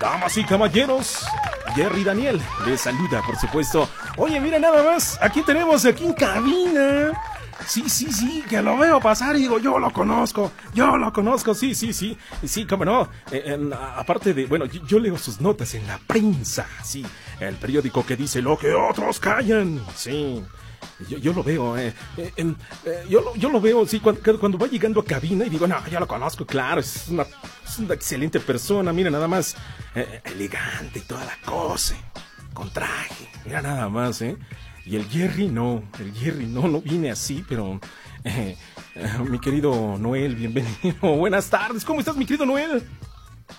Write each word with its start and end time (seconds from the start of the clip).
Damas 0.00 0.36
y 0.36 0.44
caballeros, 0.44 1.26
Jerry 1.74 2.04
Daniel 2.04 2.40
les 2.66 2.80
saluda, 2.82 3.20
por 3.26 3.36
supuesto. 3.36 3.88
Oye, 4.16 4.38
mira 4.40 4.58
nada 4.58 4.82
más, 4.82 5.18
aquí 5.20 5.42
tenemos 5.42 5.84
aquí 5.84 6.04
en 6.04 6.12
cabina. 6.12 7.12
Sí, 7.66 7.88
sí, 7.88 8.12
sí, 8.12 8.44
que 8.48 8.62
lo 8.62 8.78
veo 8.78 9.00
pasar 9.00 9.34
y 9.36 9.40
digo, 9.40 9.58
yo 9.58 9.78
lo 9.80 9.92
conozco, 9.92 10.52
yo 10.72 10.96
lo 10.96 11.12
conozco, 11.12 11.52
sí, 11.52 11.74
sí, 11.74 11.92
sí, 11.92 12.16
sí, 12.44 12.64
cómo 12.64 12.84
no. 12.84 13.08
Eh, 13.32 13.58
aparte 13.96 14.32
de, 14.32 14.46
bueno, 14.46 14.66
yo, 14.66 15.00
leo 15.00 15.18
sus 15.18 15.40
notas 15.40 15.74
en 15.74 15.86
la 15.86 15.98
prensa, 15.98 16.66
sí, 16.84 17.04
el 17.40 17.56
periódico 17.56 18.06
que 18.06 18.16
dice 18.16 18.40
lo 18.40 18.56
que 18.56 18.72
otros 18.72 19.18
callan, 19.18 19.82
sí. 19.96 20.44
Yo, 21.08 21.32
lo 21.32 21.44
veo, 21.44 21.76
eh, 21.78 21.94
eh, 22.16 22.32
eh, 22.36 23.04
yo, 23.08 23.20
lo, 23.20 23.36
yo 23.36 23.50
lo 23.50 23.60
veo, 23.60 23.86
sí, 23.86 24.00
cuando, 24.00 24.20
cuando, 24.40 24.58
va 24.58 24.66
llegando 24.66 25.00
a 25.00 25.04
cabina 25.04 25.46
y 25.46 25.48
digo, 25.48 25.66
no, 25.68 25.76
ya 25.86 26.00
lo 26.00 26.08
conozco, 26.08 26.44
claro, 26.44 26.80
es 26.80 27.08
una, 27.08 27.24
excelente 27.94 28.40
persona, 28.40 28.92
mira 28.92 29.08
nada 29.08 29.28
más, 29.28 29.56
elegante 30.24 30.98
y 30.98 31.02
toda 31.02 31.24
la 31.24 31.36
cosa, 31.44 31.94
con 32.52 32.72
traje, 32.72 33.28
mira 33.44 33.62
nada 33.62 33.88
más, 33.88 34.20
¿eh? 34.22 34.36
Y 34.84 34.96
el 34.96 35.04
Jerry 35.08 35.46
no, 35.48 35.84
el 36.00 36.12
Jerry 36.14 36.46
no, 36.46 36.66
no 36.66 36.80
viene 36.80 37.10
así, 37.10 37.44
pero... 37.48 37.80
mi 39.30 39.38
querido 39.38 39.96
Noel, 39.98 40.34
bienvenido. 40.34 40.96
Buenas 41.16 41.48
tardes, 41.48 41.84
¿cómo 41.84 42.00
estás, 42.00 42.16
mi 42.16 42.26
querido 42.26 42.44
Noel? 42.44 42.82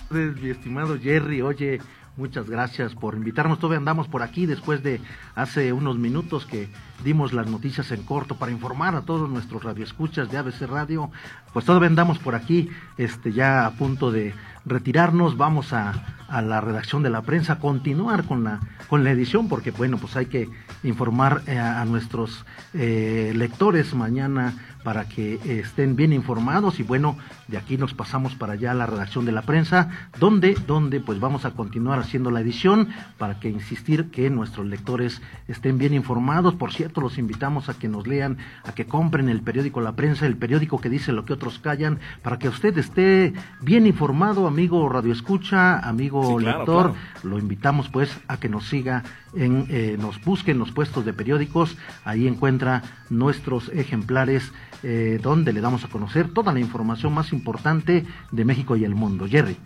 Mi 0.10 0.50
estimado 0.50 1.00
Jerry, 1.00 1.42
oye, 1.42 1.80
muchas 2.20 2.50
gracias 2.50 2.94
por 2.94 3.16
invitarnos. 3.16 3.58
Todavía 3.60 3.78
andamos 3.78 4.08
por 4.08 4.22
aquí 4.22 4.46
después 4.46 4.84
de 4.84 5.02
hace 5.36 5.74
unos 5.74 5.98
minutos 5.98 6.46
que 6.46 6.70
dimos 7.04 7.34
las 7.34 7.48
noticias 7.48 7.92
en 7.92 8.04
corto 8.04 8.36
para 8.36 8.52
informar 8.52 8.96
a 8.96 9.02
todos 9.02 9.30
nuestros 9.30 9.64
radioescuchas 9.64 10.30
de 10.30 10.38
ABC 10.38 10.64
Radio. 10.68 11.10
Pues 11.54 11.66
todavía 11.66 11.88
andamos 11.88 12.20
por 12.20 12.36
aquí, 12.36 12.70
este, 12.98 13.32
ya 13.32 13.66
a 13.66 13.72
punto 13.72 14.12
de 14.12 14.34
retirarnos. 14.66 15.38
Vamos 15.38 15.72
a, 15.74 16.20
a 16.30 16.42
la 16.42 16.62
redacción 16.62 17.04
de 17.04 17.10
la 17.10 17.22
prensa, 17.22 17.60
continuar 17.60 18.26
con 18.26 18.44
la, 18.44 18.60
con 18.88 19.04
la 19.04 19.12
edición, 19.12 19.48
porque 19.48 19.72
bueno, 19.72 19.98
pues 19.98 20.16
hay 20.16 20.28
que 20.28 20.50
informar 20.84 21.42
eh, 21.48 21.58
a, 21.58 21.84
nuestros 21.86 22.46
eh, 22.74 23.34
lectores 23.36 23.94
mañana 23.94 24.54
para 24.84 25.06
que 25.10 25.40
estén 25.60 25.96
bien 25.96 26.14
informados 26.14 26.80
y 26.80 26.84
bueno, 26.84 27.18
de 27.48 27.58
aquí 27.58 27.78
nos 27.78 27.94
pasamos 27.94 28.36
para 28.36 28.54
allá 28.54 28.72
a 28.72 28.76
la 28.76 28.86
redacción 28.86 29.26
de 29.26 29.32
la 29.32 29.42
prensa, 29.42 29.90
donde, 30.20 30.56
donde 30.68 31.00
pues 31.00 31.20
vamos 31.20 31.46
a 31.46 31.52
continuar 31.52 32.00
haciendo 32.10 32.32
la 32.32 32.42
edición 32.42 32.90
para 33.20 33.40
que 33.40 33.50
insistir 33.50 34.10
que 34.10 34.32
nuestros 34.32 34.66
lectores 34.66 35.22
estén 35.48 35.78
bien 35.78 35.94
informados. 35.94 36.56
Por 36.56 36.74
cierto, 36.74 37.02
los 37.02 37.20
invitamos 37.20 37.70
a 37.70 37.76
que 37.76 37.88
nos 37.88 38.08
lean, 38.08 38.40
a 38.64 38.74
que 38.74 38.86
compren 38.86 39.30
el 39.30 39.42
periódico 39.42 39.80
La 39.80 39.96
Prensa, 39.96 40.26
el 40.26 40.36
periódico 40.36 40.82
que 40.82 40.90
dice 40.90 41.12
lo 41.12 41.24
que 41.24 41.34
otros 41.34 41.60
callan, 41.60 42.00
para 42.24 42.40
que 42.40 42.50
usted 42.50 42.76
esté 42.80 43.34
bien 43.62 43.86
informado, 43.86 44.48
amigo 44.48 44.90
Radio 44.90 45.14
Escucha, 45.14 45.78
amigo 45.80 46.40
lector. 46.40 46.96
Lo 47.24 47.38
invitamos 47.38 47.90
pues 47.90 48.20
a 48.28 48.38
que 48.38 48.50
nos 48.50 48.68
siga 48.68 49.04
en, 49.36 49.68
eh, 49.70 49.96
nos 50.00 50.20
busque 50.24 50.52
en 50.52 50.58
los 50.58 50.72
puestos 50.72 51.06
de 51.06 51.14
periódicos, 51.14 51.78
ahí 52.06 52.28
encuentra 52.28 52.82
nuestros 53.12 53.70
ejemplares 53.70 54.52
eh, 54.82 55.20
donde 55.22 55.54
le 55.54 55.62
damos 55.62 55.84
a 55.84 55.90
conocer 55.90 56.30
toda 56.30 56.54
la 56.54 56.60
información 56.60 57.14
más 57.14 57.34
importante 57.34 58.04
de 58.32 58.46
México 58.46 58.76
y 58.76 58.84
el 58.84 58.96
mundo. 58.96 59.28
Jerry. 59.28 59.58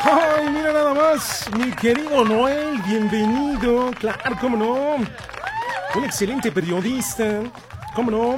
¡Ay, 0.00 0.48
mira 0.50 0.72
nada 0.72 0.94
más! 0.94 1.50
Mi 1.58 1.72
querido 1.72 2.24
Noel, 2.24 2.80
bienvenido. 2.86 3.90
Claro, 3.98 4.36
cómo 4.40 4.56
no. 4.56 4.96
Un 5.94 6.04
excelente 6.04 6.52
periodista. 6.52 7.42
¿Cómo 7.94 8.10
no? 8.10 8.36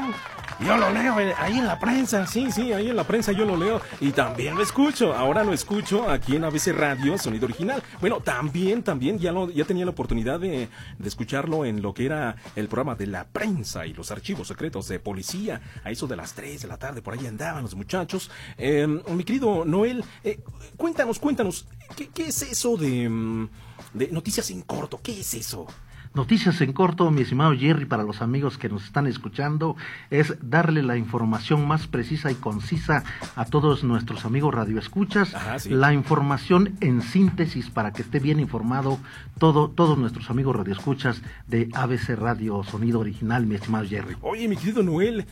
Yo 0.63 0.77
lo 0.77 0.91
leo 0.91 1.17
ahí 1.39 1.59
en 1.59 1.67
la 1.67 1.79
prensa, 1.79 2.27
sí, 2.27 2.53
sí, 2.53 2.75
ahí 2.75 2.91
en 2.91 2.97
la 2.97 3.05
prensa 3.05 3.33
yo 3.33 3.47
lo 3.47 3.57
leo 3.57 3.81
y 3.99 4.13
también 4.13 4.55
lo 4.55 4.63
escucho. 4.63 5.15
Ahora 5.15 5.43
lo 5.43 5.55
escucho 5.55 6.11
aquí 6.11 6.37
en 6.37 6.45
ABC 6.45 6.69
Radio, 6.77 7.17
sonido 7.17 7.47
original. 7.47 7.83
Bueno, 7.99 8.21
también, 8.21 8.83
también 8.83 9.19
ya 9.19 9.33
lo, 9.33 9.51
ya 9.51 9.65
tenía 9.65 9.87
la 9.87 9.93
oportunidad 9.93 10.39
de, 10.39 10.69
escucharlo 11.03 11.65
en 11.65 11.81
lo 11.81 11.95
que 11.95 12.05
era 12.05 12.37
el 12.57 12.69
programa 12.69 12.95
de 12.95 13.07
la 13.07 13.25
prensa 13.25 13.87
y 13.87 13.95
los 13.95 14.11
archivos 14.11 14.49
secretos 14.49 14.87
de 14.89 15.01
policía. 15.01 15.63
A 15.83 15.91
eso 15.91 16.07
de 16.07 16.17
las 16.17 16.35
3 16.35 16.61
de 16.61 16.69
la 16.69 16.77
tarde, 16.77 17.01
por 17.01 17.15
ahí 17.15 17.27
andaban 17.27 17.63
los 17.63 17.75
muchachos. 17.75 18.31
Em, 18.59 19.01
mi 19.09 19.25
querido 19.25 19.65
Noel, 19.65 20.05
eh, 20.23 20.41
cuéntanos, 20.77 21.19
cuéntanos, 21.19 21.67
¿qué, 21.97 22.09
¿qué, 22.09 22.27
es 22.27 22.43
eso 22.43 22.77
de, 22.77 23.09
mm, 23.09 23.49
de 23.95 24.09
noticias 24.09 24.51
en 24.51 24.61
corto? 24.61 25.01
¿Qué 25.03 25.21
es 25.21 25.33
eso? 25.33 25.67
Noticias 26.13 26.61
en 26.61 26.73
corto, 26.73 27.09
mi 27.13 27.23
estimado 27.23 27.57
Jerry, 27.57 27.85
para 27.85 28.03
los 28.03 28.21
amigos 28.21 28.59
que 28.59 28.69
nos 28.69 28.83
están 28.85 29.07
escuchando, 29.07 29.77
es 30.11 30.35
darle 30.43 30.83
la 30.83 30.97
información 30.97 31.69
más 31.69 31.87
precisa 31.87 32.33
y 32.33 32.35
concisa 32.35 33.05
a 33.37 33.45
todos 33.45 33.85
nuestros 33.85 34.25
amigos 34.25 34.53
radioescuchas, 34.53 35.37
la 35.67 35.93
información 35.93 36.75
en 36.81 37.03
síntesis 37.03 37.71
para 37.71 37.93
que 37.93 38.03
esté 38.03 38.19
bien 38.19 38.41
informado 38.41 38.99
todo, 39.39 39.71
todos 39.71 39.99
nuestros 39.99 40.31
amigos 40.31 40.57
radioescuchas 40.57 41.23
de 41.47 41.69
ABC 41.75 42.17
Radio 42.17 42.65
Sonido 42.65 42.99
Original, 42.99 43.47
mi 43.47 43.55
estimado 43.55 43.87
Jerry. 43.87 44.17
Oye, 44.21 44.49
mi 44.49 44.57
querido 44.57 44.83
Noel, 44.83 45.27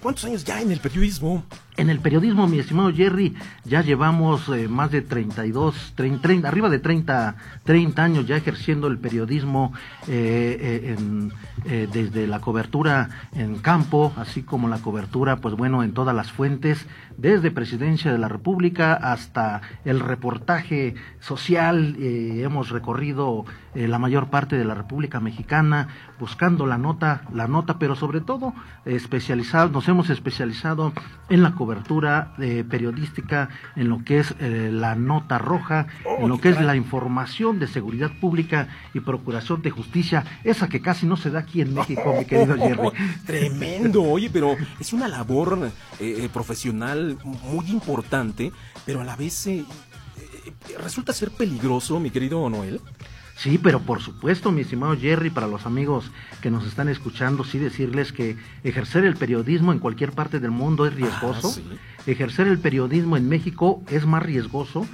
¿cuántos 0.00 0.24
años 0.24 0.44
ya 0.44 0.62
en 0.62 0.70
el 0.70 0.78
periodismo? 0.78 1.44
En 1.76 1.88
el 1.88 2.00
periodismo, 2.00 2.46
mi 2.46 2.58
estimado 2.58 2.92
Jerry, 2.92 3.34
ya 3.64 3.80
llevamos 3.80 4.48
eh, 4.50 4.68
más 4.68 4.90
de 4.90 5.00
32, 5.00 5.94
30, 5.96 6.20
30, 6.20 6.46
arriba 6.46 6.68
de 6.68 6.78
30, 6.78 7.34
30 7.64 8.04
años 8.04 8.26
ya 8.26 8.36
ejerciendo 8.36 8.88
el 8.88 8.98
periodismo 8.98 9.72
eh, 10.06 10.11
eh, 10.14 10.96
desde 11.92 12.26
la 12.26 12.40
cobertura 12.40 13.08
en 13.34 13.58
campo, 13.58 14.12
así 14.16 14.42
como 14.42 14.68
la 14.68 14.78
cobertura, 14.78 15.36
pues 15.36 15.54
bueno, 15.54 15.82
en 15.82 15.92
todas 15.92 16.14
las 16.14 16.32
fuentes, 16.32 16.86
desde 17.16 17.50
Presidencia 17.50 18.12
de 18.12 18.18
la 18.18 18.28
República 18.28 18.94
hasta 18.94 19.62
el 19.84 20.00
reportaje 20.00 20.94
social. 21.20 21.96
hemos 21.98 22.70
recorrido 22.70 23.44
la 23.74 23.98
mayor 23.98 24.28
parte 24.28 24.56
de 24.56 24.64
la 24.64 24.74
República 24.74 25.20
Mexicana 25.20 25.88
buscando 26.18 26.66
la 26.66 26.78
nota, 26.78 27.22
la 27.32 27.48
nota, 27.48 27.78
pero 27.78 27.96
sobre 27.96 28.20
todo 28.20 28.54
especializado, 28.84 29.70
nos 29.70 29.88
hemos 29.88 30.10
especializado 30.10 30.92
en 31.28 31.42
la 31.42 31.52
cobertura 31.54 32.34
eh, 32.38 32.64
periodística 32.68 33.48
en 33.74 33.88
lo 33.88 34.04
que 34.04 34.20
es 34.20 34.34
eh, 34.38 34.70
la 34.72 34.94
nota 34.94 35.38
roja, 35.38 35.86
en 36.18 36.28
lo 36.28 36.40
que 36.40 36.50
es 36.50 36.60
la 36.60 36.76
información 36.76 37.58
de 37.58 37.66
seguridad 37.66 38.10
pública 38.20 38.68
y 38.94 39.00
procuración 39.00 39.62
de 39.62 39.70
justicia, 39.70 40.01
esa 40.44 40.68
que 40.68 40.80
casi 40.80 41.06
no 41.06 41.16
se 41.16 41.30
da 41.30 41.40
aquí 41.40 41.60
en 41.60 41.74
México, 41.74 42.14
mi 42.18 42.24
querido 42.24 42.56
Jerry. 42.58 42.88
Tremendo, 43.26 44.02
oye, 44.02 44.30
pero 44.32 44.56
es 44.78 44.92
una 44.92 45.08
labor 45.08 45.70
eh, 46.00 46.28
profesional 46.32 47.18
muy 47.24 47.70
importante, 47.70 48.52
pero 48.84 49.00
a 49.00 49.04
la 49.04 49.16
vez 49.16 49.48
resulta 50.78 51.12
ser 51.12 51.30
peligroso, 51.30 52.00
mi 52.00 52.10
querido 52.10 52.48
Noel. 52.48 52.80
Sí, 53.36 53.58
pero 53.58 53.80
por 53.80 54.00
supuesto, 54.00 54.52
mi 54.52 54.60
estimado 54.60 54.96
Jerry, 54.96 55.30
para 55.30 55.46
los 55.46 55.66
amigos 55.66 56.12
que 56.40 56.50
nos 56.50 56.66
están 56.66 56.88
escuchando, 56.88 57.44
sí 57.44 57.58
decirles 57.58 58.12
que 58.12 58.36
ejercer 58.62 59.04
el 59.04 59.16
periodismo 59.16 59.72
en 59.72 59.78
cualquier 59.78 60.12
parte 60.12 60.38
del 60.38 60.50
mundo 60.50 60.86
es 60.86 60.94
riesgoso. 60.94 61.52
Ah, 61.58 61.74
ejercer 62.06 62.48
el 62.48 62.58
periodismo 62.58 63.16
en 63.16 63.28
México 63.28 63.82
es 63.88 64.06
más 64.06 64.22
riesgoso, 64.22 64.86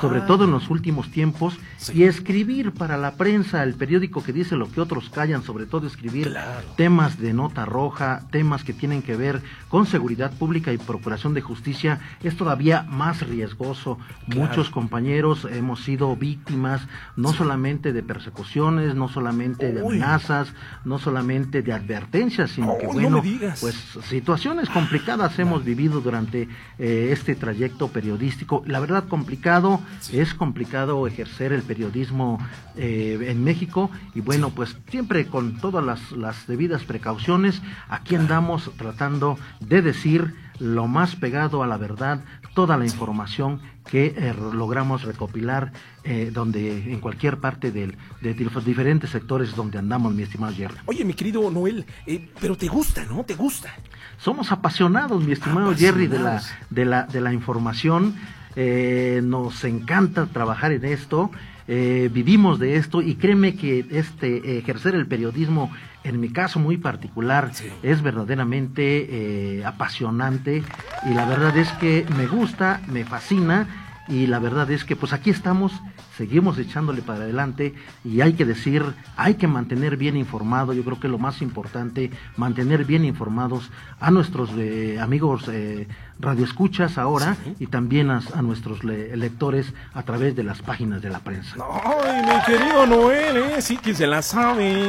sobre 0.00 0.22
todo 0.22 0.44
en 0.44 0.52
los 0.52 0.70
últimos 0.70 1.10
tiempos, 1.10 1.58
y 1.92 2.04
escribir 2.04 2.72
para 2.72 2.96
la 2.96 3.12
prensa, 3.12 3.62
el 3.62 3.74
periódico 3.74 4.24
que 4.24 4.32
dice 4.32 4.56
lo 4.56 4.70
que 4.70 4.80
otros 4.80 5.10
callan, 5.10 5.42
sobre 5.42 5.66
todo 5.66 5.86
escribir 5.86 6.34
temas 6.76 7.18
de 7.18 7.34
nota 7.34 7.66
roja, 7.66 8.22
temas 8.30 8.64
que 8.64 8.72
tienen 8.72 9.02
que 9.02 9.16
ver 9.16 9.42
con 9.68 9.86
seguridad 9.86 10.32
pública 10.32 10.72
y 10.72 10.78
procuración 10.78 11.34
de 11.34 11.42
justicia, 11.42 12.00
es 12.22 12.36
todavía 12.36 12.84
más 12.84 13.26
riesgoso. 13.26 13.98
Muchos 14.26 14.70
compañeros 14.70 15.46
hemos 15.50 15.84
sido 15.84 16.16
víctimas 16.16 16.80
no 17.14 17.32
solamente 17.32 17.92
de 17.92 18.02
persecuciones, 18.02 18.94
no 18.94 19.08
solamente 19.08 19.72
de 19.72 19.80
amenazas, 19.80 20.54
no 20.84 20.98
solamente 20.98 21.62
de 21.62 21.72
advertencias, 21.72 22.52
sino 22.52 22.78
que 22.78 22.86
bueno, 22.86 23.22
pues 23.60 23.74
situaciones 24.08 24.70
complicadas 24.70 25.38
hemos 25.38 25.64
vivido 25.64 26.00
durante 26.00 26.48
eh, 26.78 27.08
este 27.12 27.34
trayecto 27.34 27.88
periodístico. 27.88 28.62
La 28.66 28.80
verdad, 28.80 29.08
complicado, 29.08 29.80
es 30.12 30.34
complicado 30.34 31.06
ejercer 31.06 31.52
el 31.52 31.62
periodismo 31.62 32.38
eh, 32.76 33.18
en 33.28 33.44
México. 33.44 33.90
Y 34.14 34.20
bueno, 34.20 34.50
pues 34.50 34.76
siempre 34.90 35.26
con 35.26 35.58
todas 35.58 35.84
las, 35.84 36.12
las 36.12 36.46
debidas 36.46 36.84
precauciones, 36.84 37.62
aquí 37.88 38.14
andamos 38.14 38.70
tratando 38.76 39.38
de 39.60 39.82
decir 39.82 40.34
lo 40.58 40.86
más 40.86 41.16
pegado 41.16 41.62
a 41.62 41.66
la 41.66 41.76
verdad, 41.76 42.20
toda 42.56 42.78
la 42.78 42.86
información 42.86 43.60
que 43.84 44.06
eh, 44.16 44.34
logramos 44.54 45.02
recopilar 45.02 45.72
eh, 46.04 46.30
donde 46.32 46.90
en 46.90 47.00
cualquier 47.00 47.36
parte 47.36 47.70
del, 47.70 47.98
de, 48.22 48.34
los 48.34 48.64
diferentes 48.64 49.10
sectores 49.10 49.54
donde 49.54 49.76
andamos, 49.76 50.14
mi 50.14 50.22
estimado 50.22 50.54
Jerry. 50.54 50.74
Oye, 50.86 51.04
mi 51.04 51.12
querido 51.12 51.50
Noel, 51.50 51.84
eh, 52.06 52.30
pero 52.40 52.56
te 52.56 52.66
gusta, 52.66 53.04
¿no? 53.04 53.24
¿Te 53.24 53.34
gusta? 53.34 53.74
Somos 54.16 54.52
apasionados, 54.52 55.22
mi 55.22 55.32
estimado 55.32 55.76
Jerry, 55.76 56.06
de 56.06 56.18
la, 56.18 56.42
de 56.70 56.84
la, 56.86 57.02
de 57.04 57.20
la 57.20 57.34
información. 57.34 58.16
nos 58.56 59.62
encanta 59.64 60.24
trabajar 60.24 60.72
en 60.72 60.86
esto. 60.86 61.30
Vivimos 61.68 62.58
de 62.58 62.76
esto 62.76 63.02
y 63.02 63.16
créeme 63.16 63.56
que 63.56 63.84
este 63.90 64.58
ejercer 64.58 64.94
el 64.94 65.06
periodismo 65.06 65.70
en 66.06 66.20
mi 66.20 66.28
caso 66.28 66.60
muy 66.60 66.76
particular, 66.76 67.50
es 67.82 68.02
verdaderamente 68.02 69.58
eh, 69.58 69.64
apasionante 69.64 70.62
y 71.04 71.14
la 71.14 71.24
verdad 71.26 71.56
es 71.56 71.70
que 71.72 72.06
me 72.16 72.26
gusta, 72.26 72.80
me 72.86 73.04
fascina 73.04 73.85
y 74.08 74.26
la 74.26 74.38
verdad 74.38 74.70
es 74.70 74.84
que 74.84 74.96
pues 74.96 75.12
aquí 75.12 75.30
estamos, 75.30 75.72
seguimos 76.16 76.58
echándole 76.58 77.02
para 77.02 77.24
adelante 77.24 77.74
y 78.04 78.20
hay 78.20 78.34
que 78.34 78.44
decir, 78.44 78.84
hay 79.16 79.34
que 79.34 79.46
mantener 79.46 79.96
bien 79.96 80.16
informado, 80.16 80.72
yo 80.72 80.84
creo 80.84 81.00
que 81.00 81.08
lo 81.08 81.18
más 81.18 81.42
importante, 81.42 82.10
mantener 82.36 82.84
bien 82.84 83.04
informados 83.04 83.70
a 84.00 84.10
nuestros 84.10 84.50
eh, 84.56 84.98
amigos 85.00 85.48
eh, 85.48 85.88
radioescuchas 86.18 86.98
ahora 86.98 87.36
y 87.58 87.66
también 87.66 88.10
a, 88.10 88.20
nuestros 88.42 88.84
lectores 88.84 89.72
a 89.94 90.02
través 90.02 90.36
de 90.36 90.44
las 90.44 90.62
páginas 90.62 91.02
de 91.02 91.10
la 91.10 91.18
prensa. 91.20 91.56
Ay, 91.82 92.22
mi 92.22 92.42
querido 92.44 92.86
Noel, 92.86 93.36
¿eh? 93.36 93.62
sí 93.62 93.76
que 93.76 93.94
se 93.94 94.06
la 94.06 94.22
sabe. 94.22 94.86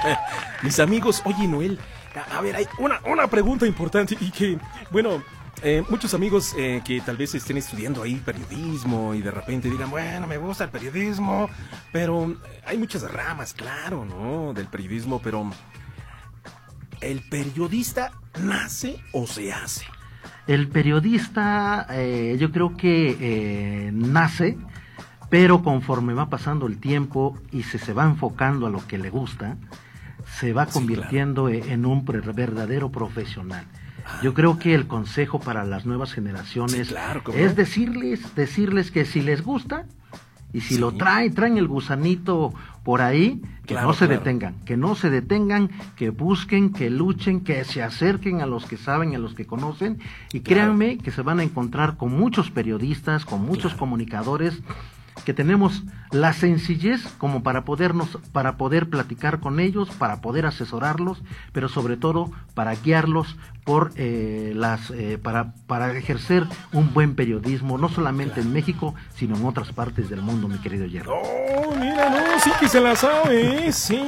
Mis 0.62 0.78
amigos, 0.78 1.22
oye 1.24 1.48
Noel, 1.48 1.78
a 2.32 2.40
ver, 2.40 2.56
hay 2.56 2.66
una, 2.78 3.00
una 3.06 3.26
pregunta 3.28 3.66
importante 3.66 4.16
y 4.20 4.30
que, 4.30 4.58
bueno, 4.90 5.22
eh, 5.62 5.82
muchos 5.88 6.14
amigos 6.14 6.54
eh, 6.56 6.82
que 6.84 7.00
tal 7.00 7.16
vez 7.16 7.34
estén 7.34 7.56
estudiando 7.56 8.02
ahí 8.02 8.16
periodismo 8.16 9.14
y 9.14 9.22
de 9.22 9.30
repente 9.30 9.68
digan, 9.68 9.90
bueno, 9.90 10.26
me 10.26 10.38
gusta 10.38 10.64
el 10.64 10.70
periodismo, 10.70 11.48
pero 11.92 12.34
hay 12.66 12.78
muchas 12.78 13.02
ramas, 13.10 13.52
claro, 13.52 14.04
¿no? 14.04 14.52
Del 14.54 14.66
periodismo, 14.66 15.20
pero 15.20 15.50
¿el 17.00 17.20
periodista 17.28 18.12
nace 18.40 19.02
o 19.12 19.26
se 19.26 19.52
hace? 19.52 19.84
El 20.46 20.68
periodista 20.68 21.86
eh, 21.90 22.36
yo 22.40 22.50
creo 22.50 22.76
que 22.76 23.90
nace, 23.92 24.56
pero 25.28 25.62
conforme 25.62 26.14
va 26.14 26.28
pasando 26.28 26.66
el 26.66 26.78
tiempo 26.78 27.38
y 27.52 27.64
se, 27.64 27.78
se 27.78 27.92
va 27.92 28.04
enfocando 28.04 28.66
a 28.66 28.70
lo 28.70 28.86
que 28.86 28.98
le 28.98 29.10
gusta, 29.10 29.56
se 30.38 30.52
va 30.52 30.66
convirtiendo 30.66 31.48
en 31.48 31.84
un 31.84 32.04
verdadero 32.04 32.90
profesional. 32.90 33.66
Yo 34.22 34.34
creo 34.34 34.58
que 34.58 34.74
el 34.74 34.86
consejo 34.86 35.40
para 35.40 35.64
las 35.64 35.86
nuevas 35.86 36.12
generaciones 36.12 36.94
es 37.34 37.56
decirles, 37.56 38.34
decirles 38.34 38.90
que 38.90 39.04
si 39.04 39.20
les 39.20 39.42
gusta 39.42 39.86
y 40.52 40.62
si 40.62 40.78
lo 40.78 40.92
traen, 40.92 41.32
traen 41.34 41.58
el 41.58 41.68
gusanito 41.68 42.52
por 42.82 43.02
ahí, 43.02 43.40
que 43.66 43.74
no 43.74 43.92
se 43.92 44.08
detengan, 44.08 44.54
que 44.64 44.76
no 44.76 44.96
se 44.96 45.10
detengan, 45.10 45.70
que 45.96 46.10
busquen, 46.10 46.72
que 46.72 46.90
luchen, 46.90 47.40
que 47.40 47.64
se 47.64 47.82
acerquen 47.82 48.40
a 48.40 48.46
los 48.46 48.66
que 48.66 48.76
saben, 48.76 49.14
a 49.14 49.18
los 49.18 49.34
que 49.34 49.46
conocen. 49.46 49.98
Y 50.32 50.40
créanme 50.40 50.98
que 50.98 51.12
se 51.12 51.22
van 51.22 51.38
a 51.38 51.44
encontrar 51.44 51.96
con 51.96 52.18
muchos 52.18 52.50
periodistas, 52.50 53.24
con 53.24 53.44
muchos 53.44 53.74
comunicadores 53.74 54.60
que 55.24 55.34
tenemos 55.34 55.84
la 56.12 56.32
sencillez 56.32 57.02
como 57.18 57.42
para 57.42 57.64
podernos, 57.64 58.18
para 58.32 58.56
poder 58.56 58.88
platicar 58.88 59.40
con 59.40 59.60
ellos, 59.60 59.90
para 59.90 60.20
poder 60.20 60.46
asesorarlos, 60.46 61.22
pero 61.52 61.68
sobre 61.68 61.96
todo 61.96 62.30
para 62.54 62.74
guiarlos 62.74 63.36
por 63.64 63.92
eh, 63.96 64.52
las, 64.56 64.90
eh, 64.90 65.18
para, 65.22 65.52
para 65.66 65.96
ejercer 65.96 66.44
un 66.72 66.92
buen 66.92 67.14
periodismo, 67.14 67.78
no 67.78 67.88
solamente 67.88 68.40
en 68.40 68.52
México, 68.52 68.94
sino 69.14 69.36
en 69.36 69.44
otras 69.44 69.72
partes 69.72 70.10
del 70.10 70.22
mundo, 70.22 70.48
mi 70.48 70.58
querido 70.58 70.88
Jerry. 70.88 71.08
Oh, 71.08 71.74
mira, 71.78 72.10
no, 72.10 72.40
sí 72.40 72.50
que 72.58 72.68
se 72.68 72.80
la 72.80 72.96
sabe, 72.96 73.70
sí. 73.72 74.02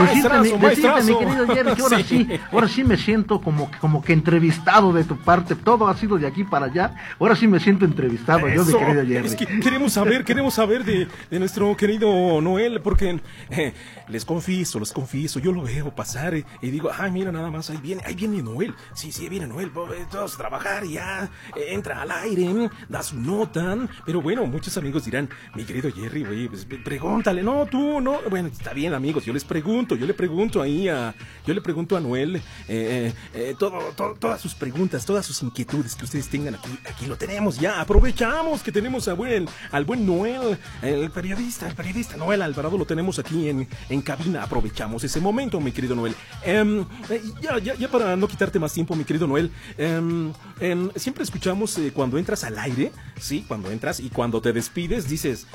Decirte, 0.00 0.40
mi 0.40 1.18
querido 1.18 1.46
Jerry, 1.46 1.74
que 1.74 1.82
ahora 1.82 2.02
sí. 2.08 2.28
ahora 2.50 2.68
sí 2.68 2.84
me 2.84 2.96
siento 2.96 3.40
como, 3.40 3.70
como 3.80 4.02
que 4.02 4.12
entrevistado 4.12 4.92
de 4.92 5.04
tu 5.04 5.16
parte, 5.16 5.54
todo 5.54 5.88
ha 5.88 5.96
sido 5.96 6.18
de 6.18 6.26
aquí 6.26 6.44
para 6.44 6.66
allá, 6.66 6.94
ahora 7.20 7.36
sí 7.36 7.46
me 7.46 7.60
siento 7.60 7.84
entrevistado 7.84 8.48
yo, 8.48 8.64
mi 8.64 8.72
querido 8.72 9.06
Jerry. 9.06 9.26
Es 9.26 9.36
que 9.36 9.60
queremos 9.60 9.92
saber, 9.92 10.24
queremos 10.24 10.54
saber 10.54 10.77
de, 10.84 11.08
nuestro 11.38 11.76
querido 11.76 12.40
Noel, 12.40 12.80
porque 12.80 13.20
eh, 13.50 13.72
les 14.08 14.24
confieso, 14.24 14.78
les 14.78 14.92
confieso, 14.92 15.38
yo 15.38 15.52
lo 15.52 15.62
veo 15.62 15.94
pasar 15.94 16.34
y, 16.36 16.70
digo, 16.70 16.90
ay, 16.96 17.10
mira, 17.10 17.32
nada 17.32 17.50
más, 17.50 17.70
ahí 17.70 17.78
viene, 17.78 18.02
ahí 18.04 18.14
viene 18.14 18.42
Noel. 18.42 18.74
Sí, 18.94 19.12
sí, 19.12 19.28
viene 19.28 19.46
Noel, 19.46 19.70
todos 20.10 20.34
a 20.34 20.38
trabajar 20.38 20.84
ya, 20.84 21.30
eh, 21.56 21.68
entra 21.70 22.02
al 22.02 22.10
aire, 22.10 22.70
da 22.88 23.02
su 23.02 23.18
nota. 23.18 23.76
Pero 24.04 24.20
bueno, 24.20 24.46
muchos 24.46 24.76
amigos 24.76 25.04
dirán, 25.04 25.28
mi 25.54 25.64
querido 25.64 25.90
Jerry, 25.92 26.24
güey, 26.24 26.48
pues, 26.48 26.66
pregúntale, 26.84 27.42
no, 27.42 27.66
tú, 27.66 28.00
no. 28.00 28.20
Bueno, 28.30 28.48
está 28.48 28.72
bien, 28.72 28.94
amigos, 28.94 29.24
yo 29.24 29.32
les 29.32 29.44
pregunto, 29.44 29.96
yo 29.96 30.06
le 30.06 30.14
pregunto 30.14 30.62
ahí 30.62 30.88
a, 30.88 31.14
yo 31.46 31.54
le 31.54 31.60
pregunto 31.60 31.96
a 31.96 32.00
Noel, 32.00 32.42
eh, 32.68 33.12
todo, 33.58 33.78
todas 34.18 34.40
sus 34.40 34.54
preguntas, 34.54 35.04
todas 35.04 35.26
sus 35.26 35.42
inquietudes 35.42 35.94
que 35.94 36.04
ustedes 36.04 36.28
tengan 36.28 36.54
aquí, 36.54 36.70
aquí 36.88 37.06
lo 37.06 37.16
tenemos 37.16 37.58
ya, 37.58 37.80
aprovechamos 37.80 38.62
que 38.62 38.72
tenemos 38.72 39.08
a 39.08 39.14
buen, 39.14 39.48
al 39.70 39.84
buen 39.84 40.06
Noel, 40.06 40.58
el 40.82 41.10
periodista, 41.10 41.68
el 41.68 41.74
periodista 41.74 42.16
Noel 42.16 42.42
Alvarado, 42.42 42.78
lo 42.78 42.84
tenemos 42.84 43.18
aquí 43.18 43.48
en 43.48 43.68
en 43.88 44.02
cabina. 44.02 44.42
Aprovechamos 44.42 45.02
ese 45.04 45.20
momento, 45.20 45.60
mi 45.60 45.72
querido 45.72 45.94
Noel. 45.94 46.14
Em, 46.44 46.80
eh, 47.10 47.22
ya, 47.40 47.58
ya, 47.58 47.74
ya, 47.74 47.88
para 47.88 48.16
no 48.16 48.28
quitarte 48.28 48.58
más 48.58 48.72
tiempo, 48.72 48.94
mi 48.94 49.04
querido 49.04 49.26
Noel, 49.26 49.50
em, 49.76 50.32
em, 50.60 50.90
siempre 50.96 51.24
escuchamos 51.24 51.76
eh, 51.78 51.92
cuando 51.94 52.18
entras 52.18 52.44
al 52.44 52.58
aire, 52.58 52.92
sí, 53.18 53.44
cuando 53.46 53.70
entras 53.70 54.00
y 54.00 54.10
cuando 54.10 54.40
te 54.40 54.52
despides, 54.52 55.08
dices, 55.08 55.46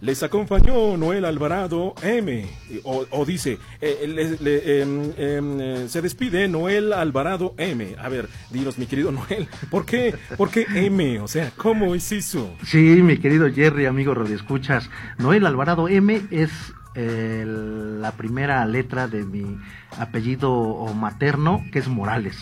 les 0.00 0.22
acompañó 0.22 0.96
Noel 0.96 1.24
Alvarado 1.24 1.94
M. 2.02 2.46
O, 2.84 3.24
dice, 3.24 3.58
eh, 3.80 5.86
se 5.88 6.02
despide 6.02 6.48
Noel 6.48 6.92
Alvarado 6.92 7.54
M. 7.58 7.96
A 7.98 8.08
ver, 8.08 8.28
dinos, 8.50 8.78
mi 8.78 8.86
querido 8.86 9.12
Noel, 9.12 9.48
¿por 9.70 9.84
qué, 9.84 10.14
¿por 10.36 10.50
qué 10.50 10.66
M? 10.74 11.20
O 11.20 11.28
sea, 11.28 11.52
¿cómo 11.56 11.94
es 11.94 12.12
eso? 12.12 12.54
Sí, 12.66 12.78
mi 12.78 13.18
querido 13.18 13.52
Jerry, 13.52 13.86
amigo 13.86 14.14
Radio 14.18 14.36
Escuchas, 14.36 14.90
Noel 15.18 15.46
Alvarado 15.46 15.88
M 15.88 16.20
es 16.30 16.50
la 16.94 18.12
primera 18.12 18.66
letra 18.66 19.06
de 19.06 19.24
mi 19.24 19.58
apellido 19.98 20.84
materno, 20.94 21.64
que 21.70 21.78
es 21.78 21.86
Morales. 21.86 22.36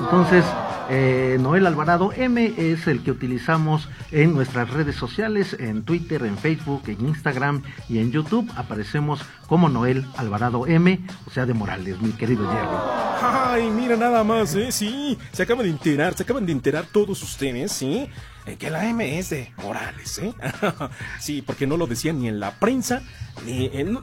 Entonces, 0.00 0.44
eh, 0.90 1.36
Noel 1.40 1.66
Alvarado 1.66 2.12
M 2.12 2.54
es 2.56 2.86
el 2.86 3.02
que 3.02 3.10
utilizamos 3.10 3.88
en 4.12 4.32
nuestras 4.32 4.70
redes 4.70 4.94
sociales, 4.94 5.56
en 5.58 5.82
Twitter, 5.82 6.22
en 6.24 6.38
Facebook, 6.38 6.82
en 6.86 7.08
Instagram 7.08 7.62
y 7.88 7.98
en 7.98 8.12
YouTube. 8.12 8.48
Aparecemos 8.56 9.20
como 9.48 9.68
Noel 9.68 10.06
Alvarado 10.16 10.66
M, 10.66 11.00
o 11.26 11.30
sea, 11.30 11.46
de 11.46 11.54
Morales, 11.54 12.00
mi 12.00 12.12
querido 12.12 12.48
Jerry. 12.48 12.68
Ay, 13.20 13.70
mira 13.70 13.96
nada 13.96 14.22
más, 14.22 14.54
¿eh? 14.54 14.70
Sí, 14.70 15.18
se 15.32 15.42
acaban 15.42 15.64
de 15.64 15.70
enterar, 15.70 16.14
se 16.14 16.22
acaban 16.22 16.46
de 16.46 16.52
enterar 16.52 16.86
todos 16.92 17.20
ustedes, 17.22 17.72
¿sí? 17.72 17.88
Eh, 17.96 18.10
que 18.56 18.70
la 18.70 18.88
M 18.88 19.18
es 19.18 19.30
de 19.30 19.52
Morales, 19.58 20.18
¿eh? 20.22 20.32
sí, 21.20 21.42
porque 21.42 21.66
no 21.66 21.76
lo 21.76 21.86
decían 21.86 22.20
ni 22.20 22.28
en 22.28 22.40
la 22.40 22.58
prensa, 22.58 23.02
ni 23.44 23.70
en, 23.72 23.98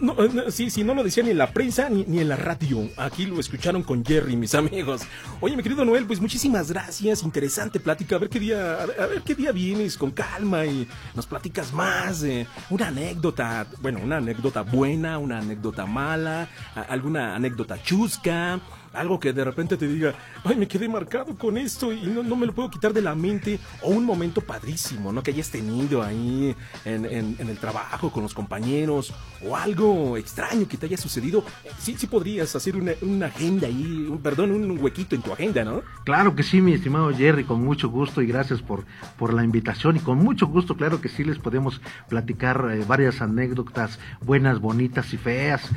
sí, 0.50 0.69
sí, 0.69 0.83
no 0.83 0.94
lo 0.94 1.03
decían 1.03 1.25
ni 1.25 1.31
en 1.31 1.38
la 1.38 1.51
prensa 1.51 1.89
ni, 1.89 2.03
ni, 2.06 2.19
en 2.19 2.30
la 2.30 2.36
radio. 2.36 2.89
Aquí 2.97 3.25
lo 3.25 3.39
escucharon 3.39 3.83
con 3.83 4.06
Jerry, 4.06 4.36
mis 4.36 4.56
amigos. 4.56 5.01
Oye, 5.42 5.56
mi 5.56 5.63
querido 5.63 5.83
Noel, 5.86 6.06
pues 6.06 6.21
muchísimas 6.21 6.71
gracias, 6.71 7.24
interesante 7.24 7.80
plática. 7.80 8.15
A 8.15 8.19
ver 8.19 8.30
qué 8.30 8.39
día, 8.39 8.83
a 8.83 9.06
ver 9.06 9.21
qué 9.24 9.36
día 9.36 9.51
vienes 9.51 9.97
con 9.97 10.12
calma 10.12 10.65
y 10.65 10.88
nos 11.15 11.25
platicas 11.25 11.74
más. 11.74 12.21
de 12.21 12.47
una 12.69 12.88
anécdota, 12.88 13.68
bueno, 13.81 14.00
una 14.03 14.18
anécdota 14.18 14.61
buena, 14.61 15.18
una 15.18 15.40
anécdota 15.40 15.85
mala, 15.85 16.49
alguna 16.90 17.35
anécdota 17.35 17.81
chusca 17.81 18.59
algo 18.95 19.19
que 19.19 19.33
de 19.33 19.44
repente 19.44 19.78
te 19.78 19.87
diga, 19.87 20.14
ay, 20.44 20.56
me 20.56 20.68
quedé 20.68 20.87
marcado 20.87 21.35
con 21.35 21.57
esto 21.57 21.92
y 21.92 22.02
no, 22.07 22.35
me 22.35 22.45
lo 22.45 22.54
puedo 22.54 22.69
quitar 22.69 22.94
de 22.94 23.02
la 23.02 23.16
mente, 23.16 23.59
o 23.81 23.90
un 23.90 24.06
momento 24.06 24.42
padrísimo, 24.42 25.11
¿no? 25.11 25.21
Que 25.23 25.31
hayas 25.31 25.49
tenido 25.49 26.04
ahí 26.04 26.56
en, 26.85 27.06
el 27.06 27.57
trabajo 27.57 28.11
con 28.11 28.23
los 28.23 28.33
compañeros, 28.33 29.14
o 29.45 29.56
algo 29.56 30.18
extraño 30.18 30.68
que 30.68 30.78
te 30.78 30.85
haya 30.85 30.97
sucedido, 30.97 31.44
sí, 31.80 31.95
sí 31.97 32.07
podrías 32.07 32.56
hacer 32.56 32.75
una, 32.75 33.25
agenda 33.25 33.68
ahí, 33.68 34.07
un, 34.09 34.19
perdón, 34.19 34.52
un 34.52 34.80
huequito 34.80 35.16
en 35.16 35.21
tu 35.21 35.31
agenda, 35.31 35.64
¿no? 35.64 35.81
Claro 36.04 36.35
que 36.35 36.44
sí, 36.44 36.61
mi 36.61 36.73
estimado 36.73 37.14
Jerry, 37.14 37.44
con 37.44 37.64
mucho 37.64 37.90
gusto 37.90 38.21
y 38.21 38.28
gracias 38.28 38.61
por, 38.61 38.85
por 39.18 39.33
la 39.33 39.44
invitación 39.44 39.97
y 39.97 39.99
con 39.99 40.18
mucho 40.19 40.47
gusto, 40.47 40.75
claro 40.75 41.02
que 41.02 41.09
sí 41.09 41.23
les 41.23 41.40
podemos 41.40 41.81
platicar 42.09 42.69
eh, 42.71 42.83
varias 42.87 43.21
anécdotas 43.21 43.99
buenas, 44.21 44.59
bonitas 44.59 45.14
y 45.14 45.18
feas, 45.18 45.69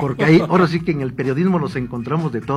porque 0.00 0.24
ahí, 0.24 0.40
ahora 0.40 0.66
sí 0.66 0.80
que 0.80 0.92
en 0.92 1.00
el 1.00 1.12
periodismo 1.12 1.58
los 1.58 1.76
encontramos 1.76 2.32
de 2.32 2.40
todo 2.40 2.55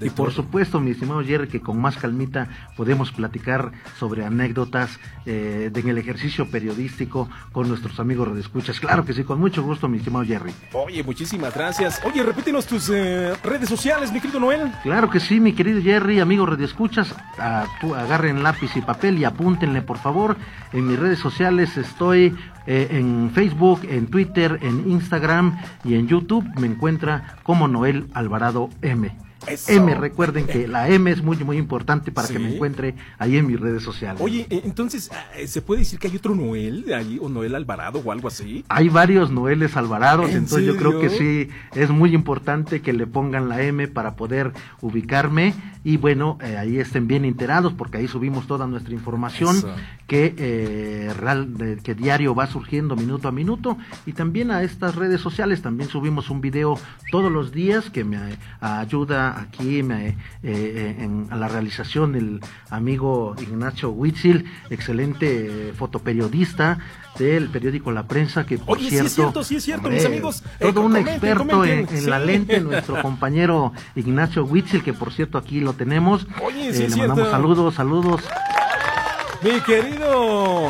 y 0.00 0.10
por 0.10 0.32
supuesto, 0.32 0.80
mi 0.80 0.92
estimado 0.92 1.22
Jerry, 1.22 1.48
que 1.48 1.60
con 1.60 1.80
más 1.80 1.96
calmita 1.96 2.48
podemos 2.76 3.12
platicar 3.12 3.72
sobre 3.98 4.24
anécdotas 4.24 4.98
eh, 5.26 5.70
en 5.74 5.88
el 5.88 5.98
ejercicio 5.98 6.50
periodístico 6.50 7.28
con 7.52 7.68
nuestros 7.68 7.98
amigos 8.00 8.28
redescuchas. 8.28 8.80
Claro 8.80 9.04
que 9.04 9.12
sí, 9.12 9.24
con 9.24 9.40
mucho 9.40 9.62
gusto, 9.62 9.88
mi 9.88 9.98
estimado 9.98 10.24
Jerry. 10.24 10.52
Oye, 10.72 11.02
muchísimas 11.02 11.54
gracias. 11.54 12.00
Oye, 12.04 12.22
repítenos 12.22 12.66
tus 12.66 12.90
eh, 12.90 13.34
redes 13.42 13.68
sociales, 13.68 14.12
mi 14.12 14.20
querido 14.20 14.40
Noel. 14.40 14.70
Claro 14.82 15.10
que 15.10 15.20
sí, 15.20 15.40
mi 15.40 15.52
querido 15.52 15.82
Jerry, 15.82 16.20
amigos 16.20 16.48
redescuchas. 16.48 17.14
agarren 17.38 18.42
lápiz 18.42 18.76
y 18.76 18.80
papel 18.80 19.18
y 19.18 19.24
apúntenle, 19.24 19.82
por 19.82 19.98
favor. 19.98 20.36
En 20.72 20.86
mis 20.86 20.98
redes 20.98 21.18
sociales 21.18 21.76
estoy 21.76 22.36
eh, 22.72 22.86
en 22.92 23.32
Facebook, 23.34 23.80
en 23.82 24.06
Twitter, 24.06 24.60
en 24.62 24.88
Instagram 24.88 25.58
y 25.82 25.94
en 25.94 26.06
YouTube. 26.06 26.48
Me 26.60 26.68
encuentra 26.68 27.36
como 27.42 27.66
Noel 27.66 28.06
Alvarado 28.14 28.70
M. 28.80 29.10
M, 29.66 29.94
recuerden 29.94 30.46
que 30.46 30.68
la 30.68 30.88
M 30.88 31.10
es 31.10 31.20
muy, 31.20 31.36
muy 31.38 31.56
importante 31.56 32.12
para 32.12 32.28
que 32.28 32.38
me 32.38 32.54
encuentre 32.54 32.94
ahí 33.18 33.38
en 33.38 33.46
mis 33.48 33.58
redes 33.58 33.82
sociales. 33.82 34.20
Oye, 34.22 34.46
eh, 34.50 34.60
entonces, 34.64 35.10
ah, 35.12 35.24
¿se 35.46 35.62
puede 35.62 35.80
decir 35.80 35.98
que 35.98 36.06
hay 36.06 36.16
otro 36.16 36.36
Noel 36.36 36.92
ahí, 36.92 37.18
o 37.20 37.28
Noel 37.28 37.56
Alvarado 37.56 38.02
o 38.04 38.12
algo 38.12 38.28
así? 38.28 38.64
Hay 38.68 38.88
varios 38.88 39.32
Noeles 39.32 39.76
Alvarados, 39.76 40.30
entonces 40.30 40.64
yo 40.64 40.76
creo 40.76 41.00
que 41.00 41.10
sí, 41.10 41.48
es 41.74 41.90
muy 41.90 42.14
importante 42.14 42.82
que 42.82 42.92
le 42.92 43.06
pongan 43.06 43.48
la 43.48 43.62
M 43.62 43.88
para 43.88 44.14
poder 44.14 44.52
ubicarme 44.80 45.54
y 45.82 45.96
bueno, 45.96 46.38
eh, 46.42 46.56
ahí 46.58 46.78
estén 46.78 47.06
bien 47.08 47.24
enterados 47.24 47.72
porque 47.72 47.98
ahí 47.98 48.08
subimos 48.08 48.46
toda 48.46 48.66
nuestra 48.66 48.92
información 48.92 49.56
que, 50.06 50.34
eh, 50.36 51.14
real, 51.14 51.80
que 51.82 51.94
diario 51.94 52.34
va 52.34 52.46
surgiendo 52.46 52.96
minuto 52.96 53.28
a 53.28 53.32
minuto. 53.32 53.78
Y 54.04 54.12
también 54.12 54.50
a 54.50 54.62
estas 54.62 54.94
redes 54.94 55.20
sociales 55.20 55.62
también 55.62 55.88
subimos 55.88 56.28
un 56.28 56.40
video 56.40 56.78
todos 57.10 57.32
los 57.32 57.52
días 57.52 57.88
que 57.88 58.04
me 58.04 58.18
ayuda 58.60 59.40
aquí 59.40 59.82
me, 59.82 60.16
en, 60.42 61.28
a 61.30 61.36
la 61.36 61.48
realización 61.48 62.14
el 62.14 62.40
amigo 62.68 63.34
Ignacio 63.40 63.90
Huitzil, 63.90 64.44
excelente 64.68 65.72
fotoperiodista 65.76 66.78
del 67.18 67.48
periódico 67.48 67.90
La 67.92 68.06
Prensa, 68.06 68.46
que 68.46 68.58
por 68.58 68.78
cierto, 68.78 68.90
sí 68.90 69.06
es 69.06 69.12
cierto, 69.14 69.44
sí 69.44 69.56
es 69.56 69.64
cierto, 69.64 69.90
mis 69.90 70.04
amigos. 70.04 70.42
todo 70.58 70.82
un 70.82 70.96
experto 70.96 71.64
En, 71.64 71.86
la 72.08 72.18
lente, 72.18 72.60
nuestro 72.60 73.00
compañero 73.02 73.72
Ignacio 73.94 74.44
Huitzil, 74.44 74.82
que 74.82 74.92
por 74.92 75.12
cierto 75.12 75.38
aquí 75.38 75.60
lo 75.60 75.69
tenemos. 75.72 76.26
Oye, 76.42 76.72
sí 76.72 76.84
eh, 76.84 76.88
le 76.88 76.96
mandamos 76.96 77.30
saludos, 77.30 77.74
saludos. 77.74 78.22
Mi 79.42 79.60
querido 79.60 80.68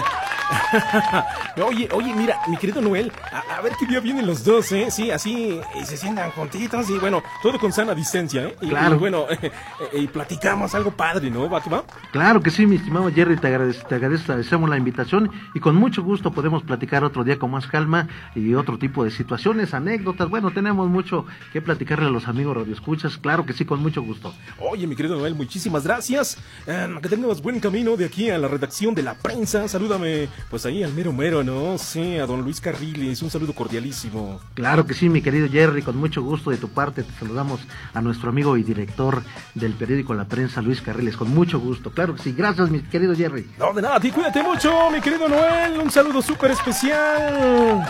oye, 1.64 1.88
oye, 1.92 2.14
mira, 2.14 2.38
mi 2.48 2.56
querido 2.56 2.80
Noel, 2.80 3.12
a, 3.32 3.60
ver 3.60 3.72
qué 3.78 3.86
día 3.86 4.00
vienen 4.00 4.26
los 4.26 4.44
dos, 4.44 4.72
¿eh? 4.72 4.88
Sí, 4.90 5.10
así 5.10 5.60
se 5.84 5.96
sientan 5.96 6.30
juntitos 6.30 6.88
y 6.90 6.98
bueno, 6.98 7.22
todo 7.42 7.58
con 7.58 7.72
sana 7.72 7.94
distancia, 7.94 8.44
¿eh? 8.44 8.56
Y, 8.60 8.68
claro. 8.68 8.98
bueno, 8.98 9.26
y 9.92 10.06
platicamos 10.08 10.74
algo 10.74 10.90
padre, 10.90 11.30
¿no? 11.30 11.48
¿Va 11.48 11.60
va? 11.60 11.84
Claro 12.12 12.40
que 12.40 12.50
sí, 12.50 12.66
mi 12.66 12.76
estimado 12.76 13.10
Jerry, 13.10 13.36
te, 13.36 13.50
te 13.72 13.94
agradecemos 13.94 14.68
la 14.68 14.76
invitación 14.76 15.30
y 15.54 15.60
con 15.60 15.76
mucho 15.76 16.02
gusto 16.02 16.32
podemos 16.32 16.62
platicar 16.62 17.04
otro 17.04 17.24
día 17.24 17.38
con 17.38 17.50
más 17.50 17.66
calma 17.66 18.08
y 18.34 18.54
otro 18.54 18.78
tipo 18.78 19.04
de 19.04 19.10
situaciones, 19.10 19.74
anécdotas. 19.74 20.28
Bueno, 20.28 20.50
tenemos 20.50 20.88
mucho 20.88 21.26
que 21.52 21.60
platicarle 21.60 22.06
a 22.06 22.10
los 22.10 22.28
amigos 22.28 22.56
radioescuchas, 22.56 23.18
claro 23.18 23.44
que 23.46 23.52
sí, 23.52 23.64
con 23.64 23.80
mucho 23.80 24.02
gusto. 24.02 24.34
Oye, 24.58 24.86
mi 24.86 24.96
querido 24.96 25.16
Noel, 25.16 25.34
muchísimas 25.34 25.84
gracias. 25.84 26.38
Em, 26.66 27.00
que 27.00 27.08
tengamos 27.08 27.42
buen 27.42 27.60
camino 27.60 27.96
de 27.96 28.04
aquí 28.04 28.30
a 28.30 28.38
la 28.38 28.48
redacción 28.48 28.94
de 28.94 29.02
la 29.02 29.14
prensa. 29.14 29.68
Salúdame 29.68 30.28
pues 30.48 30.66
ahí 30.66 30.82
al 30.82 30.92
mero 30.92 31.12
mero, 31.12 31.42
¿no? 31.44 31.76
Sí, 31.78 32.18
a 32.18 32.26
don 32.26 32.42
Luis 32.42 32.60
Carriles, 32.60 33.22
un 33.22 33.30
saludo 33.30 33.52
cordialísimo. 33.54 34.40
Claro 34.54 34.86
que 34.86 34.94
sí, 34.94 35.08
mi 35.08 35.22
querido 35.22 35.48
Jerry, 35.48 35.82
con 35.82 35.96
mucho 35.96 36.22
gusto 36.22 36.50
de 36.50 36.56
tu 36.56 36.68
parte 36.68 37.02
te 37.02 37.12
saludamos 37.18 37.60
a 37.92 38.00
nuestro 38.00 38.30
amigo 38.30 38.56
y 38.56 38.62
director 38.62 39.22
del 39.54 39.72
periódico 39.74 40.14
La 40.14 40.24
Prensa, 40.24 40.62
Luis 40.62 40.80
Carriles, 40.80 41.16
con 41.16 41.32
mucho 41.34 41.60
gusto. 41.60 41.90
Claro 41.90 42.14
que 42.14 42.22
sí, 42.22 42.32
gracias, 42.32 42.70
mi 42.70 42.80
querido 42.80 43.14
Jerry. 43.14 43.50
No, 43.58 43.72
de 43.72 43.82
nada, 43.82 43.96
a 43.96 44.00
ti 44.00 44.10
cuídate 44.10 44.42
mucho, 44.42 44.90
mi 44.90 45.00
querido 45.00 45.28
Noel, 45.28 45.78
un 45.78 45.90
saludo 45.90 46.22
súper 46.22 46.52
especial. 46.52 47.84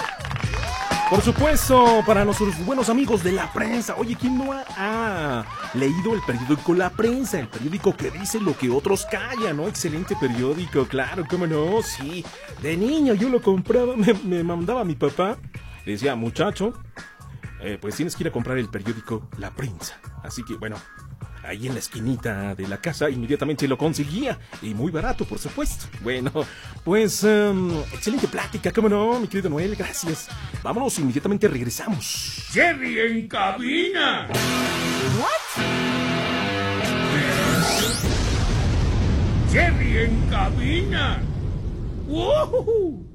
Por 1.11 1.23
supuesto, 1.23 2.05
para 2.07 2.25
nuestros 2.25 2.64
buenos 2.64 2.88
amigos 2.88 3.25
de 3.25 3.33
la 3.33 3.52
prensa. 3.52 3.97
Oye, 3.97 4.14
¿quién 4.14 4.38
no 4.38 4.52
ha, 4.52 5.45
leído 5.75 6.14
el 6.14 6.21
periódico 6.23 6.73
La 6.73 6.88
Prensa? 6.90 7.40
El 7.40 7.49
periódico 7.49 7.97
que 7.97 8.12
dice 8.12 8.38
lo 8.40 8.57
que 8.57 8.71
otros 8.71 9.07
callan, 9.07 9.57
¿no? 9.57 9.67
Excelente 9.67 10.14
periódico, 10.14 10.87
claro, 10.87 11.25
cómo 11.29 11.49
no, 11.49 11.83
sí. 11.83 12.25
De 12.62 12.76
niño 12.76 13.14
yo 13.14 13.29
lo 13.29 13.43
compraba, 13.43 13.97
me, 13.97 14.45
mandaba 14.45 14.85
mi 14.85 14.95
papá. 14.95 15.37
decía, 15.85 16.14
muchacho, 16.14 16.75
eh, 17.61 17.76
pues 17.81 17.97
tienes 17.97 18.14
que 18.14 18.23
ir 18.23 18.29
a 18.29 18.33
comprar 18.33 18.59
el 18.59 18.69
periódico 18.69 19.29
La 19.37 19.50
Prensa. 19.50 20.00
Así 20.23 20.45
que, 20.45 20.55
bueno, 20.55 20.76
ahí 21.42 21.66
en 21.66 21.75
la 21.75 21.80
esquinita 21.80 22.54
de 22.54 22.68
la 22.68 22.78
casa, 22.78 23.11
inmediatamente 23.11 23.66
lo 23.68 23.76
conseguía. 23.78 24.38
Y 24.62 24.75
muy 24.75 24.90
barato, 24.90 25.25
por 25.25 25.38
supuesto. 25.38 25.87
Bueno, 26.02 26.32
pues 26.85 27.25
em, 27.25 27.70
excelente 27.92 28.28
plática, 28.28 28.73
cómo 28.73 28.88
no, 28.88 29.20
mi 29.20 29.28
querido 29.28 29.50
Noel, 29.50 29.76
gracias. 29.76 30.28
Vámonos, 30.62 30.99
inmediatamente 30.99 31.49
regresamos. 31.49 32.47
Jerry 32.52 33.00
en 33.00 33.28
cabina. 33.28 34.28
What? 35.18 35.90
Jerry 39.52 39.99
en 39.99 40.30
cabina. 40.30 41.23
¡Wow! 42.06 43.10